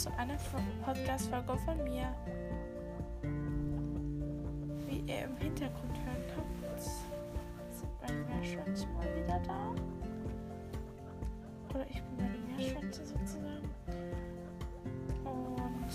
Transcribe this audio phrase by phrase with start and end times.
[0.00, 0.38] zu einer
[0.82, 2.08] Podcast-Folge von mir.
[4.88, 9.74] Wie ihr im Hintergrund hören könnt, sind meine Meerschwänze mal wieder da.
[11.68, 13.68] Oder ich bin meine Meerschwänze sozusagen.
[15.22, 15.92] Und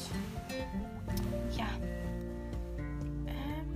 [1.57, 1.69] ja,
[3.25, 3.67] ähm,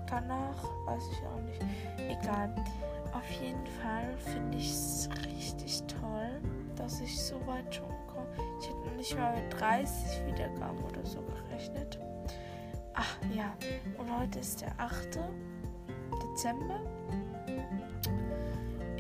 [0.08, 1.62] danach weiß ich auch nicht.
[1.98, 2.54] Egal.
[3.14, 6.42] Auf jeden Fall finde ich es richtig toll,
[6.76, 8.28] dass ich so weit schon komme.
[8.60, 12.00] Ich hätte noch nicht mal mit 30 Wiedergaben oder so gerechnet.
[12.94, 13.54] Ach ja,
[13.98, 15.20] und heute ist der 8.
[16.22, 16.80] Dezember.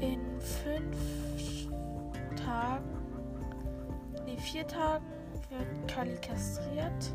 [0.06, 1.68] In fünf
[2.46, 2.86] Tagen,
[4.26, 5.06] nee, vier Tagen
[5.50, 7.14] wird Kali kastriert.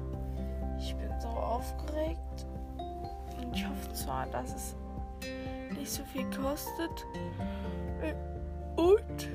[0.79, 2.47] Ich bin so aufgeregt.
[3.39, 4.77] Und ich hoffe zwar, dass es
[5.79, 7.07] nicht so viel kostet.
[8.77, 9.29] Und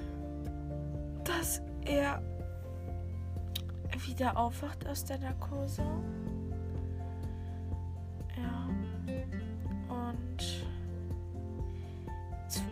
[1.24, 2.22] dass er
[4.06, 5.84] wieder aufwacht aus der Narkose.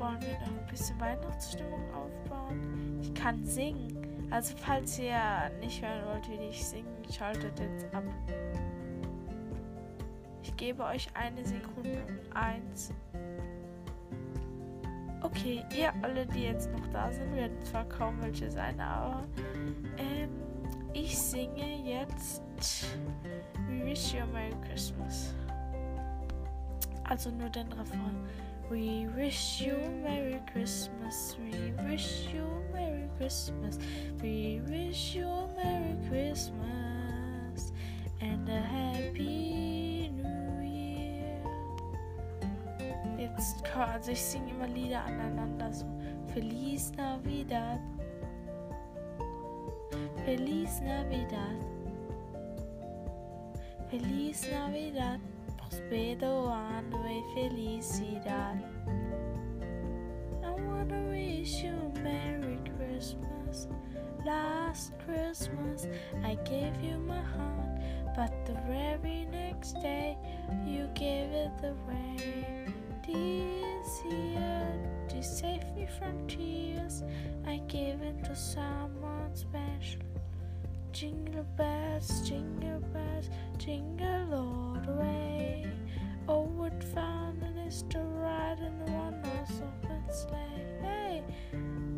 [0.03, 2.99] Wollen wir noch ein bisschen Weihnachtsstimmung aufbauen.
[3.01, 4.27] Ich kann singen.
[4.29, 8.03] Also falls ihr nicht hören wollt, wie ich singe, schaltet jetzt ab.
[10.41, 12.03] Ich gebe euch eine Sekunde.
[12.33, 12.91] Eins.
[15.21, 19.23] Okay, ihr alle, die jetzt noch da sind, werden zwar kaum welche sein, aber
[19.97, 20.29] ähm,
[20.91, 22.43] ich singe jetzt
[23.69, 25.33] We Wish You a Merry Christmas.
[27.05, 28.27] Also nur den Refrain.
[28.69, 31.35] We wish you Merry Christmas.
[31.39, 33.77] We wish you Merry Christmas.
[34.21, 37.71] We wish you Merry Christmas
[38.21, 41.43] and a Happy New Year.
[43.17, 45.85] Jetzt, also ich singe immer Lieder aneinander so.
[46.33, 47.79] Feliz Navidad.
[50.25, 51.59] Feliz Navidad.
[53.89, 55.19] Feliz Navidad.
[55.73, 58.61] Prospero ano y felicidad.
[60.43, 63.67] I wanna wish you a Merry Christmas.
[64.23, 65.87] Last Christmas
[66.23, 67.79] I gave you my heart,
[68.15, 70.15] but the very next day
[70.63, 72.67] you gave it away.
[73.07, 74.79] This year
[75.09, 77.01] to save me from tears,
[77.47, 79.62] I gave it to someone special.
[80.93, 83.27] Jingle bells, jingle bells,
[83.57, 85.65] jingle all the way.
[86.27, 90.83] Oh, what fun it is to ride in the one-horse open sleigh.
[90.83, 91.23] Hey,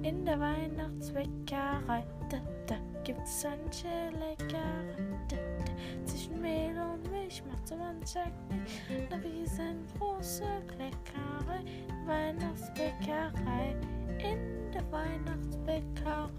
[0.01, 4.95] in der Weihnachtsbäckerei, da, da gibt's manche Leckerei.
[5.27, 9.09] Da, da, zwischen Mehl und Milch macht so mancher nicht.
[9.09, 10.45] Na, wie sind große
[10.77, 11.65] Leckerei,
[12.05, 13.75] Weihnachtsbäckerei,
[14.19, 16.29] in der Weihnachtsbäckerei.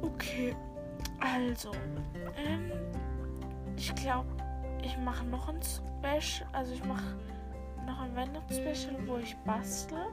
[0.00, 0.56] Okay.
[1.32, 1.70] Also,
[2.36, 2.72] ähm,
[3.76, 4.28] ich glaube,
[4.82, 6.48] ich mache noch ein Special.
[6.52, 7.16] Also, ich mache
[7.86, 10.06] noch ein Weihnachtsspecial, wo ich bastle.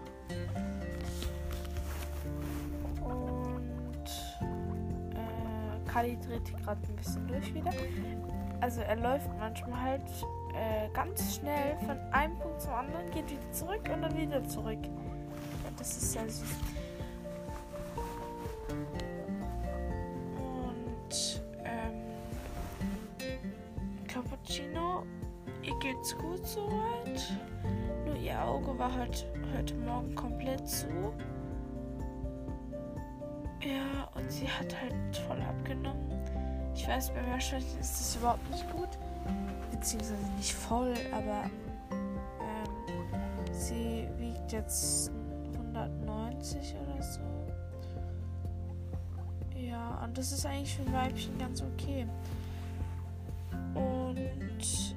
[3.01, 4.07] Und
[5.11, 7.71] äh, Kali dreht gerade ein bisschen durch wieder.
[8.61, 10.09] Also, er läuft manchmal halt
[10.53, 14.79] äh, ganz schnell von einem Punkt zum anderen, geht wieder zurück und dann wieder zurück.
[15.77, 16.55] Das ist sehr süß.
[25.79, 27.37] Geht's gut soweit.
[28.05, 30.87] Nur ihr Auge war halt heute Morgen komplett zu.
[33.61, 36.07] Ja, und sie hat halt voll abgenommen.
[36.75, 38.89] Ich weiß, bei Meerschweinchen ist das überhaupt nicht gut.
[39.71, 41.49] Beziehungsweise nicht voll, aber
[41.91, 45.11] ähm, sie wiegt jetzt
[45.73, 47.19] 190 oder so.
[49.55, 52.07] Ja, und das ist eigentlich für ein Weibchen ganz okay.
[53.73, 54.95] Und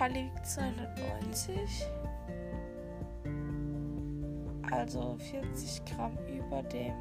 [0.00, 1.86] Wiegt 290.
[4.70, 6.94] Also 40 Gramm über dem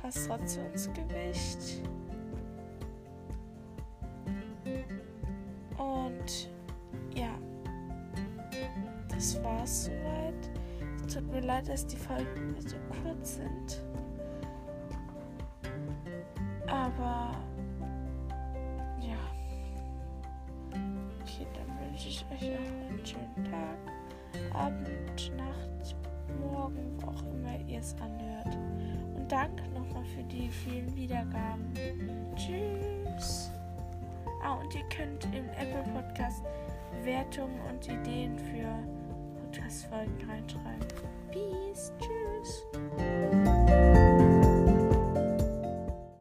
[0.00, 1.82] Kastrationsgewicht.
[5.76, 6.50] Und
[7.14, 7.30] ja,
[9.08, 10.50] das war's soweit.
[11.12, 13.82] Tut mir leid, dass die Folgen so kurz sind.
[16.68, 17.32] Aber
[22.32, 25.96] euch noch einen schönen Tag, Abend, Nacht,
[26.40, 28.56] Morgen, wo auch immer ihr es anhört.
[29.14, 31.72] Und danke nochmal für die vielen Wiedergaben.
[32.36, 33.50] Tschüss.
[34.42, 36.42] Ah, und ihr könnt im Apple Podcast
[36.92, 38.68] Bewertungen und Ideen für
[39.42, 40.88] Podcast-Folgen reinschreiben.
[41.30, 41.92] Peace.
[41.98, 42.64] Tschüss.